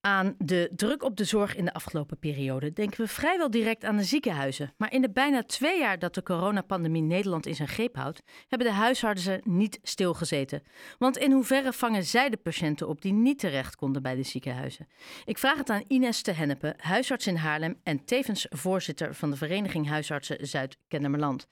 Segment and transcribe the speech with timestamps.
[0.00, 3.96] Aan de druk op de zorg in de afgelopen periode denken we vrijwel direct aan
[3.96, 4.72] de ziekenhuizen.
[4.76, 8.68] Maar in de bijna twee jaar dat de coronapandemie Nederland in zijn greep houdt, hebben
[8.68, 10.62] de huisartsen niet stilgezeten.
[10.98, 14.88] Want in hoeverre vangen zij de patiënten op die niet terecht konden bij de ziekenhuizen?
[15.24, 19.36] Ik vraag het aan Ines te Hennepe, huisarts in Haarlem en tevens voorzitter van de
[19.36, 21.48] Vereniging Huisartsen Zuid-Kennemerland.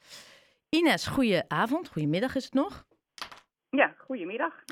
[0.68, 2.86] Ines, goedenavond, goedemiddag is het nog?
[3.70, 4.64] Ja, goedemiddag.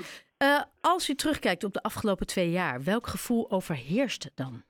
[0.43, 4.63] Uh, als u terugkijkt op de afgelopen twee jaar, welk gevoel overheerst dan?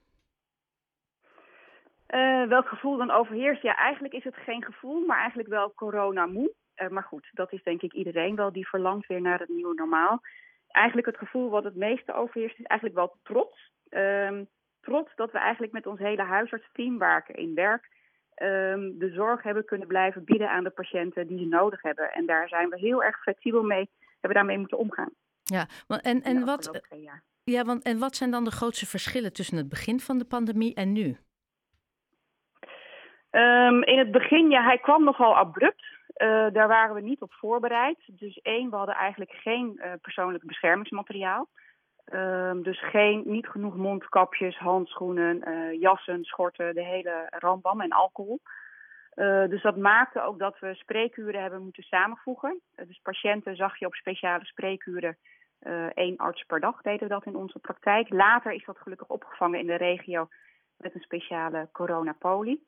[2.09, 3.61] Uh, welk gevoel dan overheerst?
[3.61, 6.53] Ja, eigenlijk is het geen gevoel, maar eigenlijk wel corona-moe.
[6.75, 9.73] Uh, maar goed, dat is denk ik iedereen wel die verlangt weer naar het nieuwe
[9.73, 10.21] normaal.
[10.67, 13.71] Eigenlijk het gevoel wat het meeste overheerst is eigenlijk wel trots.
[13.89, 14.43] Ehm,
[14.81, 17.95] trots dat we eigenlijk met ons hele huisartsteam waar ik in werk...
[18.43, 22.11] Um, de zorg hebben kunnen blijven bieden aan de patiënten die ze nodig hebben.
[22.11, 25.11] En daar zijn we heel erg flexibel mee, hebben daarmee moeten omgaan.
[25.47, 26.81] Ja, en, en, wat,
[27.43, 30.73] ja, want, en wat zijn dan de grootste verschillen tussen het begin van de pandemie
[30.73, 31.17] en nu?
[33.31, 35.83] Um, in het begin, ja, hij kwam nogal abrupt.
[36.17, 37.97] Uh, daar waren we niet op voorbereid.
[38.05, 41.47] Dus één, we hadden eigenlijk geen uh, persoonlijk beschermingsmateriaal.
[42.13, 48.39] Um, dus geen, niet genoeg mondkapjes, handschoenen, uh, jassen, schorten, de hele rambam en alcohol.
[49.49, 52.61] dus dat maakte ook dat we spreekuren hebben moeten samenvoegen.
[52.75, 55.17] dus patiënten zag je op speciale spreekuren
[55.93, 58.09] één arts per dag deden we dat in onze praktijk.
[58.09, 60.27] Later is dat gelukkig opgevangen in de regio
[60.77, 62.63] met een speciale coronapoli.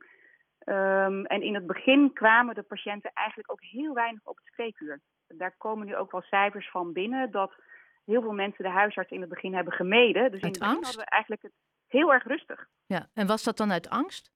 [0.65, 5.01] Um, en in het begin kwamen de patiënten eigenlijk ook heel weinig op het spreekuur.
[5.27, 7.53] Daar komen nu ook wel cijfers van binnen dat
[8.05, 10.31] heel veel mensen de huisarts in het begin hebben gemeden.
[10.31, 11.53] Dus uit in het begin hadden we eigenlijk het
[11.87, 12.67] heel erg rustig.
[12.85, 14.31] Ja, en was dat dan uit angst?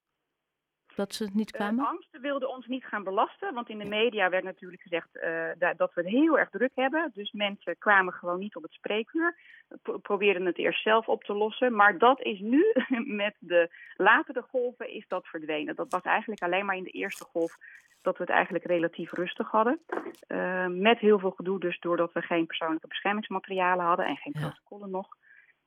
[0.96, 1.84] Dat ze niet kwamen?
[1.84, 5.72] Uh, angsten wilden ons niet gaan belasten, want in de media werd natuurlijk gezegd uh,
[5.78, 7.12] dat we het heel erg druk hebben.
[7.14, 9.38] Dus mensen kwamen gewoon niet op het spreekuur,
[9.82, 11.76] pro probeerden het eerst zelf op te lossen.
[11.76, 12.66] Maar dat is nu,
[13.24, 15.76] met de latere golven, is dat verdwenen.
[15.76, 17.58] Dat was eigenlijk alleen maar in de eerste golf
[18.02, 19.80] dat we het eigenlijk relatief rustig hadden.
[20.28, 24.90] Uh, met heel veel gedoe dus doordat we geen persoonlijke beschermingsmaterialen hadden en geen protocollen
[24.90, 24.96] ja.
[24.96, 25.08] nog.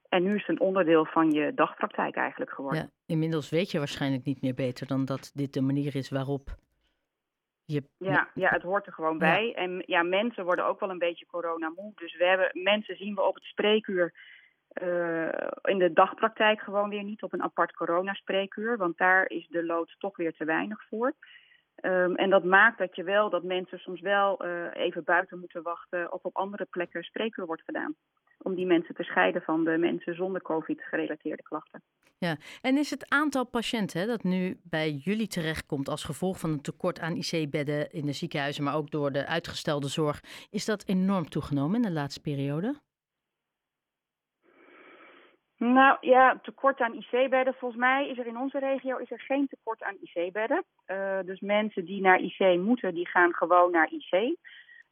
[0.09, 2.81] En nu is het een onderdeel van je dagpraktijk eigenlijk geworden.
[2.81, 6.57] Ja, inmiddels weet je waarschijnlijk niet meer beter dan dat dit de manier is waarop
[7.65, 7.83] je...
[7.97, 9.55] Ja, ja het hoort er gewoon bij.
[9.55, 11.93] En ja, mensen worden ook wel een beetje coronamoe.
[11.95, 14.15] Dus we hebben, mensen zien we op het spreekuur
[14.83, 15.29] uh,
[15.63, 18.77] in de dagpraktijk gewoon weer niet op een apart coronaspreekuur.
[18.77, 21.13] Want daar is de lood toch weer te weinig voor.
[21.83, 25.63] Um, en dat maakt dat je wel, dat mensen soms wel uh, even buiten moeten
[25.63, 27.97] wachten of op andere plekken spreekuur wordt gedaan
[28.47, 31.83] om die mensen te scheiden van de mensen zonder COVID-gerelateerde klachten.
[32.19, 36.61] Ja, en is het aantal patiënten dat nu bij jullie terechtkomt als gevolg van een
[36.61, 40.21] tekort aan IC-bedden in de ziekenhuizen, maar ook door de uitgestelde zorg,
[40.51, 42.75] is dat enorm toegenomen in de laatste periode?
[45.59, 47.55] Nou ja, tekort aan IC-bedden.
[47.55, 50.65] Volgens mij is er in onze regio is er geen tekort aan IC-bedden.
[50.87, 54.37] Uh, dus mensen die naar IC moeten, die gaan gewoon naar IC.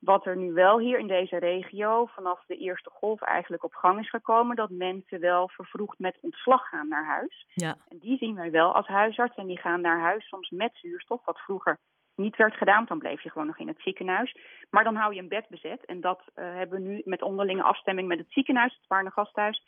[0.05, 3.99] Wat er nu wel hier in deze regio vanaf de eerste golf eigenlijk op gang
[3.99, 7.47] is gekomen, dat mensen wel vervroegd met ontslag gaan naar huis.
[7.55, 7.77] Ja.
[7.89, 11.25] En die zien wij wel als huisarts en die gaan naar huis soms met zuurstof,
[11.25, 11.79] wat vroeger
[12.17, 12.85] niet werd gedaan.
[12.85, 14.37] Dan bleef je gewoon nog in het ziekenhuis.
[14.71, 15.85] Maar dan hou je een bed bezet.
[15.85, 19.63] En dat uh, hebben we nu met onderlinge afstemming met het ziekenhuis, het Waarne Gasthuis,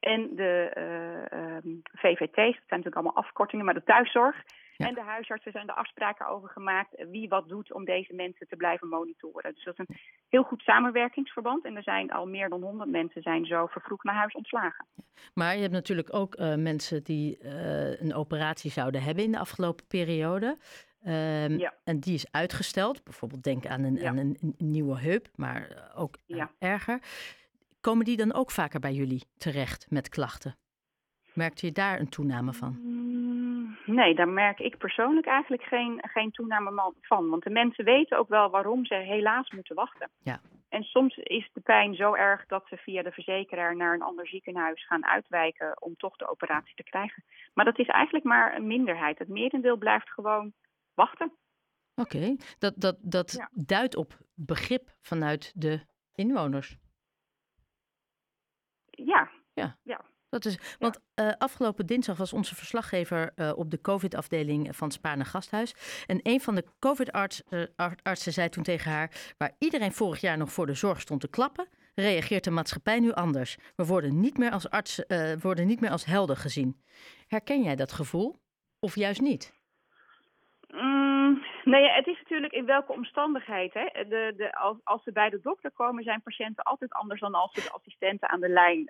[0.00, 0.72] en de
[1.32, 4.36] uh, um, VVT's, dat zijn natuurlijk allemaal afkortingen, maar de thuiszorg.
[4.82, 4.88] Ja.
[4.88, 8.56] En de huisartsen zijn er afspraken over gemaakt wie wat doet om deze mensen te
[8.56, 9.54] blijven monitoren.
[9.54, 9.96] Dus dat is een
[10.28, 11.64] heel goed samenwerkingsverband.
[11.64, 14.86] En er zijn al meer dan 100 mensen zijn zo vervroegd naar huis ontslagen.
[15.34, 19.38] Maar je hebt natuurlijk ook uh, mensen die uh, een operatie zouden hebben in de
[19.38, 20.58] afgelopen periode.
[21.06, 21.74] Um, ja.
[21.84, 23.04] En die is uitgesteld.
[23.04, 24.08] Bijvoorbeeld denk aan een, ja.
[24.08, 26.50] aan een, een nieuwe heup, maar ook ja.
[26.58, 27.00] erger.
[27.80, 30.56] Komen die dan ook vaker bij jullie terecht met klachten?
[31.34, 32.91] Merkte je daar een toename van?
[33.86, 37.28] Nee, daar merk ik persoonlijk eigenlijk geen, geen toename van.
[37.28, 40.10] Want de mensen weten ook wel waarom ze helaas moeten wachten.
[40.22, 40.40] Ja.
[40.68, 44.26] En soms is de pijn zo erg dat ze via de verzekeraar naar een ander
[44.26, 47.24] ziekenhuis gaan uitwijken om toch de operatie te krijgen.
[47.54, 49.18] Maar dat is eigenlijk maar een minderheid.
[49.18, 50.52] Het merendeel blijft gewoon
[50.94, 51.32] wachten.
[51.94, 52.38] Oké, okay.
[52.58, 53.48] dat, dat, dat ja.
[53.52, 55.80] duidt op begrip vanuit de
[56.14, 56.76] inwoners.
[58.90, 59.30] Ja.
[59.54, 59.76] Ja.
[59.82, 60.00] ja.
[60.32, 65.24] Dat is, want uh, afgelopen dinsdag was onze verslaggever uh, op de COVID-afdeling van Spaarne
[65.24, 66.04] Gasthuis.
[66.06, 67.44] En een van de COVID-artsen
[67.76, 71.28] uh, zei toen tegen haar: Waar iedereen vorig jaar nog voor de zorg stond te
[71.28, 73.56] klappen, reageert de maatschappij nu anders.
[73.76, 76.82] We worden niet meer als artsen, uh, worden niet meer als helden gezien.
[77.26, 78.36] Herken jij dat gevoel?
[78.80, 79.60] Of juist niet?
[80.68, 83.74] Mm, nee, het is natuurlijk in welke omstandigheid.
[83.74, 83.84] Hè?
[84.08, 87.52] De, de, als, als ze bij de dokter komen, zijn patiënten altijd anders dan als
[87.52, 88.86] ze de assistenten aan de lijn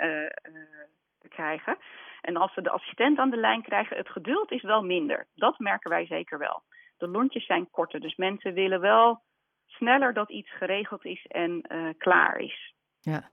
[1.22, 1.76] te krijgen.
[2.20, 5.26] En als we de assistent aan de lijn krijgen, het geduld is wel minder.
[5.34, 6.62] Dat merken wij zeker wel.
[6.96, 9.22] De lontjes zijn korter, dus mensen willen wel
[9.66, 12.74] sneller dat iets geregeld is en uh, klaar is.
[13.00, 13.30] Ja.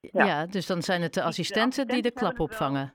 [0.00, 0.24] ja.
[0.24, 0.46] Ja.
[0.46, 2.94] dus dan zijn het de assistenten, die de klap opvangen.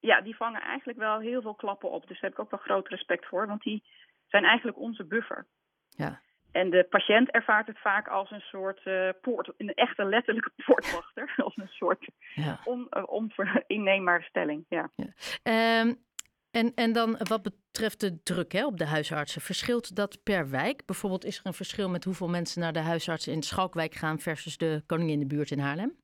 [0.00, 2.06] ja, die vangen eigenlijk wel heel veel klappen op.
[2.06, 3.84] Dus daar heb ik ook wel groot respect voor, want die
[4.26, 5.46] zijn eigenlijk onze buffer.
[5.88, 6.20] Ja.
[6.56, 11.34] En de patiënt ervaart het vaak als een soort uh, poort, een echte letterlijke poortwachter.
[11.36, 12.60] als een soort ja.
[12.64, 12.88] on,
[13.36, 14.64] uh, stelling.
[14.68, 14.90] Ja.
[14.96, 15.80] ja.
[15.80, 16.04] Um,
[16.50, 20.86] en, en dan wat betreft de druk hè, op de huisartsen, verschilt dat per wijk?
[20.86, 24.56] Bijvoorbeeld is er een verschil met hoeveel mensen naar de huisartsen in Schalkwijk gaan versus
[24.56, 25.96] de koningin in de buurt in Haarlem?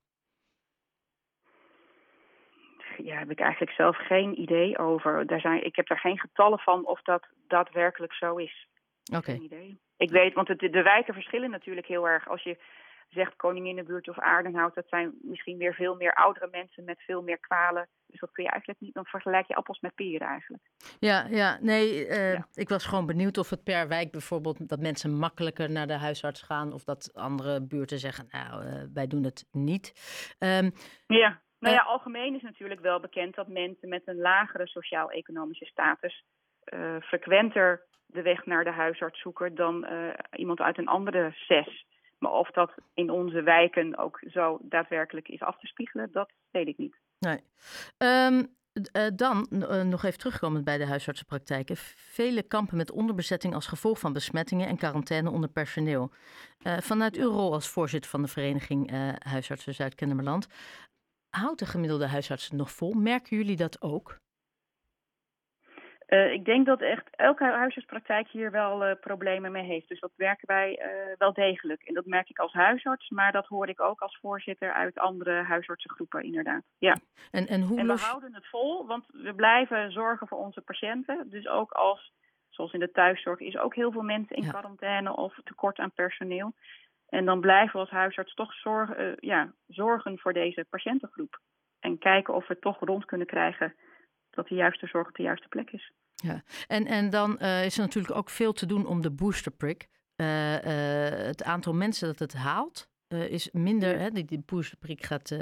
[2.97, 5.27] Ja, heb ik eigenlijk zelf geen idee over.
[5.27, 8.71] Daar zijn, ik heb daar geen getallen van of dat daadwerkelijk zo is.
[9.17, 9.33] Oké.
[9.33, 9.81] idee.
[9.97, 12.29] Ik weet, want het, de wijken verschillen natuurlijk heel erg.
[12.29, 12.59] Als je
[13.09, 17.39] zegt Koninginnenbuurt of Aardenhout, dat zijn misschien weer veel meer oudere mensen met veel meer
[17.39, 17.89] kwalen.
[18.07, 20.63] Dus dat kun je eigenlijk niet, dan vergelijk je appels met peren eigenlijk.
[20.99, 25.19] Ja, ja nee, uh, ik was gewoon benieuwd of het per wijk bijvoorbeeld, dat mensen
[25.19, 29.49] makkelijker naar de huisarts gaan of dat andere buurten zeggen, nou, uh, wij doen het
[29.53, 29.93] niet.
[30.39, 30.73] Um,
[31.07, 31.41] ja.
[31.59, 36.25] Nou ja, eh, algemeen is natuurlijk wel bekend dat mensen met een lagere sociaal-economische status
[37.01, 41.87] frequenter de weg naar de huisarts zoeken dan uh, iemand uit een andere zes.
[42.19, 46.69] Maar of dat in onze wijken ook zo daadwerkelijk is af te spiegelen, dat weet
[46.69, 46.97] ik niet.
[47.19, 47.41] Nee.
[47.99, 48.55] Um,
[48.93, 51.77] uh, dan uh, nog even terugkomend bij de huisartsenpraktijken.
[51.97, 56.13] Vele kampen met onderbezetting als gevolg van besmettingen en quarantaine onder personeel.
[56.63, 60.47] Vanuit uw rol als voorzitter van de vereniging Huisartsen Zuid-Kennemerland,
[61.31, 62.93] houdt de gemiddelde huisarts het nog vol?
[62.93, 64.21] Merken jullie dat ook?
[66.13, 69.89] Uh, ik denk dat echt elke huisartspraktijk hier wel uh, problemen mee heeft.
[69.89, 71.83] Dus dat werken wij uh, wel degelijk.
[71.83, 75.43] En dat merk ik als huisarts, maar dat hoor ik ook als voorzitter uit andere
[75.43, 76.63] huisartsengroepen, inderdaad.
[76.79, 76.97] Ja.
[77.31, 81.31] En, en, hoe en we houden het vol, want we blijven zorgen voor onze patiënten.
[81.31, 82.13] Dus ook als,
[82.49, 84.51] zoals in de thuiszorg, is ook heel veel mensen in ja.
[84.51, 86.53] quarantaine of tekort aan personeel.
[87.09, 91.39] En dan blijven we als huisarts toch zorgen, ja, zorgen voor deze patiëntengroep.
[91.81, 93.75] En kijken of we het toch rond kunnen krijgen
[94.31, 95.93] dat de juiste zorg op de juiste plek is.
[96.23, 99.89] Ja, en, en dan uh, is er natuurlijk ook veel te doen om de boosterprik.
[100.17, 100.59] Uh, uh,
[101.27, 103.99] het aantal mensen dat het haalt is minder.
[103.99, 105.37] Hè, die, die boosterprik gaat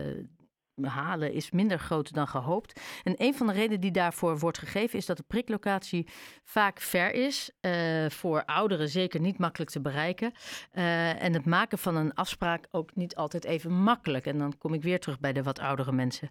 [0.88, 2.80] halen is minder groot dan gehoopt.
[3.02, 6.08] En een van de redenen die daarvoor wordt gegeven is dat de priklocatie
[6.44, 7.50] vaak ver is.
[7.60, 10.32] Uh, voor ouderen zeker niet makkelijk te bereiken.
[10.72, 14.26] Uh, en het maken van een afspraak ook niet altijd even makkelijk.
[14.26, 16.30] En dan kom ik weer terug bij de wat oudere mensen.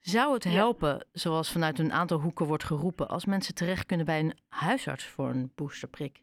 [0.00, 4.20] Zou het helpen, zoals vanuit een aantal hoeken wordt geroepen, als mensen terecht kunnen bij
[4.20, 6.20] een huisarts voor een boosterprik?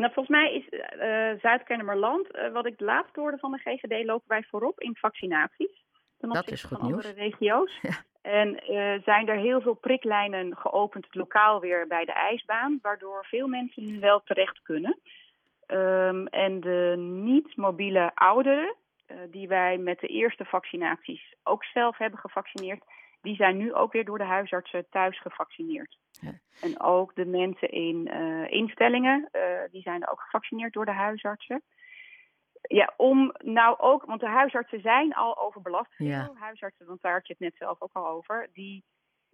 [0.00, 4.28] Nou, volgens mij is uh, Zuid-Kennemerland, uh, wat ik laatst hoorde van de GGD, lopen
[4.28, 5.84] wij voorop in vaccinaties.
[6.18, 7.04] Ten dat is goed van nieuws.
[7.04, 7.78] andere regio's.
[7.82, 8.08] Ja.
[8.22, 13.46] En uh, zijn er heel veel priklijnen geopend lokaal weer bij de ijsbaan, waardoor veel
[13.46, 15.00] mensen nu wel terecht kunnen.
[15.66, 18.76] Um, en de niet-mobiele ouderen,
[19.30, 22.84] die wij met de eerste vaccinaties ook zelf hebben gevaccineerd,
[23.22, 25.96] die zijn nu ook weer door de huisartsen thuis gevaccineerd.
[26.20, 26.32] Ja.
[26.60, 31.62] En ook de mensen in uh, instellingen, uh, die zijn ook gevaccineerd door de huisartsen.
[32.62, 35.94] Ja, om nou ook, want de huisartsen zijn al overbelast.
[35.96, 36.30] Ja.
[36.34, 38.84] Huisartsen, want daar had je het net zelf ook al over, die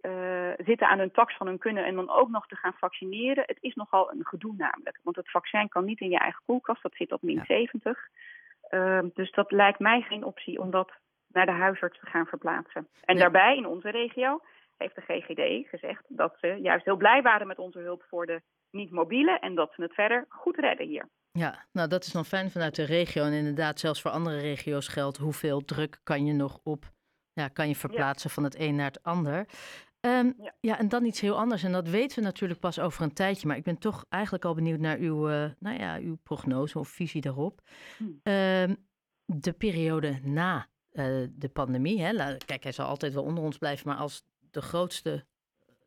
[0.01, 3.43] uh, zitten aan hun tax van hun kunnen en dan ook nog te gaan vaccineren.
[3.47, 4.99] Het is nogal een gedoe namelijk.
[5.03, 7.45] Want het vaccin kan niet in je eigen koelkast, dat zit op min ja.
[7.45, 8.09] 70.
[9.13, 10.91] dus dat lijkt mij geen optie om dat
[11.27, 12.87] naar de huisarts te gaan verplaatsen.
[13.01, 14.41] En daarbij, in onze regio,
[14.77, 18.41] heeft de GGD gezegd dat ze juist heel blij waren met onze hulp voor de
[18.71, 21.09] niet-mobiele en dat ze het verder goed redden hier.
[21.31, 23.23] Ja, nou dat is dan fijn vanuit de regio.
[23.23, 26.85] En inderdaad, zelfs voor andere regio's geldt hoeveel druk kan je nog op,
[27.33, 28.35] ja, kan je verplaatsen ja.
[28.35, 29.45] van het een naar het ander.
[30.01, 30.53] Um, ja.
[30.59, 30.79] ja.
[30.79, 31.63] en dan iets heel anders.
[31.63, 33.47] En dat weten we natuurlijk pas over een tijdje.
[33.47, 36.87] Maar ik ben toch eigenlijk al benieuwd naar uw, uh, nou ja, uw prognose of
[36.87, 37.61] visie daarop.
[37.97, 38.31] Hm.
[38.31, 38.85] Um,
[39.25, 42.01] de periode na uh, de pandemie.
[42.01, 42.37] Hè.
[42.37, 44.25] Kijk, hij zal altijd wel onder ons blijven, maar als
[44.57, 45.25] de grootste,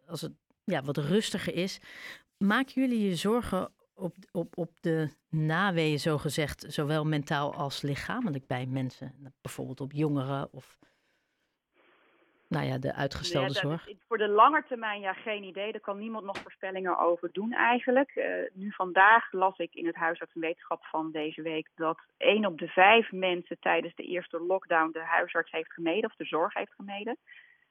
[0.07, 0.33] als het
[0.65, 1.81] ja, wat rustiger is,
[2.39, 8.47] maken jullie je zorgen op, op, op de naweeën, zo gezegd, zowel mentaal als lichamelijk
[8.47, 9.35] bij mensen?
[9.41, 10.79] Bijvoorbeeld op jongeren of
[12.49, 13.89] nou ja, de uitgestelde ja, zorg?
[14.09, 15.73] Voor de lange termijn, ja, geen idee.
[15.73, 18.13] Daar kan niemand nog voorspellingen over doen eigenlijk.
[18.15, 22.47] Uh, nu vandaag las ik in het huisarts en wetenschap van deze week dat één
[22.47, 26.55] op de vijf mensen tijdens de eerste lockdown de huisarts heeft gemeden of de zorg
[26.55, 27.17] heeft gemeden.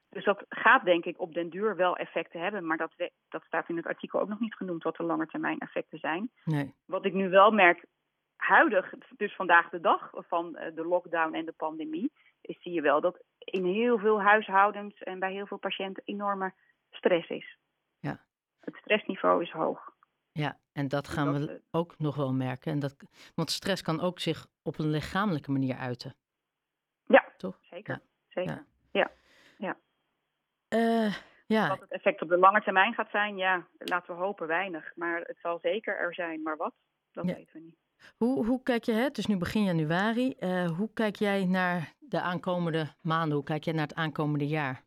[0.09, 2.91] Dus dat gaat denk ik op den duur wel effecten hebben, maar dat,
[3.29, 6.31] dat staat in het artikel ook nog niet genoemd wat de langetermijn effecten zijn.
[6.43, 6.73] Nee.
[6.85, 7.85] Wat ik nu wel merk,
[8.35, 12.11] huidig, dus vandaag de dag van de lockdown en de pandemie,
[12.41, 16.53] is zie je wel dat in heel veel huishoudens en bij heel veel patiënten enorme
[16.89, 17.57] stress is.
[17.99, 18.25] Ja.
[18.59, 19.97] Het stressniveau is hoog.
[20.31, 22.71] Ja, en dat gaan Dat, we eh, ook nog wel merken.
[22.71, 22.95] En dat,
[23.35, 26.15] want stress kan ook zich op een lichamelijke manier uiten.
[27.05, 27.59] Ja, Toch?
[27.61, 27.93] zeker.
[27.93, 28.01] Ja.
[28.27, 28.53] zeker.
[28.53, 28.61] Eh,
[28.91, 29.11] ja,
[31.67, 34.91] Wat het effect op de lange termijn gaat zijn, ja, laten we hopen weinig.
[34.95, 36.41] Maar het zal zeker er zijn.
[36.41, 36.73] Maar wat,
[37.11, 37.33] dat Ja.
[37.35, 37.77] weten we niet.
[38.17, 39.01] hoe, hoe kijk je, hè?
[39.03, 43.35] het is nu begin januari, eh, hoe kijk jij naar de aankomende maanden?
[43.35, 44.83] Hoe kijk jij naar het aankomende jaar?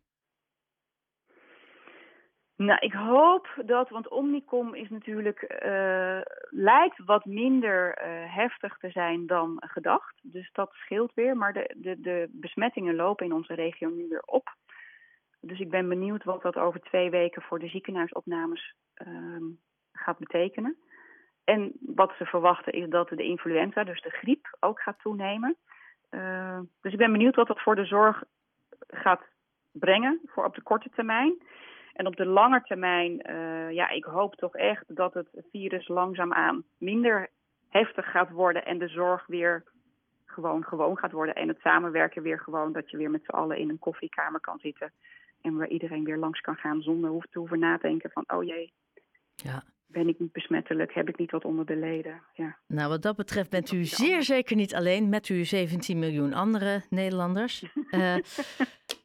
[2.57, 6.21] Nou, ik hoop dat, want Omnicom is natuurlijk, eh,
[6.51, 7.99] lijkt wat minder
[8.29, 10.19] heftig te zijn dan gedacht.
[10.23, 11.37] Dus dat scheelt weer.
[11.37, 14.55] Maar de, de, de besmettingen lopen in onze regio nu weer op.
[15.45, 19.45] Dus ik ben benieuwd wat dat over twee weken voor de ziekenhuisopnames ehm,
[19.93, 20.77] gaat betekenen.
[21.45, 25.57] En wat ze verwachten is dat de influenza, dus de griep, ook gaat toenemen.
[26.09, 28.23] Eh, dus ik ben benieuwd wat dat voor de zorg
[28.89, 29.23] gaat
[29.73, 31.43] brengen voor op de korte termijn.
[31.93, 36.65] En op de lange termijn, eh, ja, ik hoop toch echt dat het virus langzaamaan
[36.79, 37.29] minder
[37.69, 39.65] heftig gaat worden en de zorg weer
[40.25, 41.35] gewoon gewoon gaat worden.
[41.35, 44.59] En het samenwerken weer gewoon, dat je weer met z'n allen in een koffiekamer kan
[44.59, 44.93] zitten.
[45.43, 48.73] En waar iedereen weer langs kan gaan zonder hoef te hoeven nadenken van, oh jee,
[49.35, 49.65] Ja.
[49.87, 50.95] ben ik niet besmettelijk?
[50.95, 52.23] Heb ik niet wat onder de leden?
[52.33, 52.59] Ja.
[52.67, 56.83] Nou, wat dat betreft bent u zeer zeker niet alleen met uw 17 miljoen andere
[56.91, 57.65] Nederlanders.
[57.91, 58.17] Eh,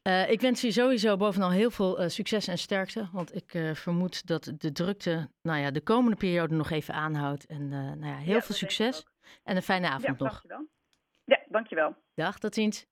[0.01, 3.09] eh, ik wens u sowieso bovenal heel veel eh, succes en sterkte.
[3.11, 7.45] Want ik vermoed dat de drukte nou ja, de komende periode nog even aanhoudt.
[7.45, 9.05] En nou ja, heel Ja, veel succes
[9.43, 10.29] en een fijne Ja, avond nog.
[10.29, 10.67] dankjewel.
[11.25, 11.95] Ja, dankjewel.
[12.15, 12.85] Dag, tot ziens.